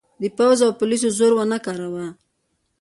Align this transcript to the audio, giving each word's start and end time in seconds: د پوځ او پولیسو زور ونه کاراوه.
د 0.21 0.23
پوځ 0.37 0.57
او 0.65 0.71
پولیسو 0.79 1.09
زور 1.17 1.31
ونه 1.35 1.57
کاراوه. 1.65 2.07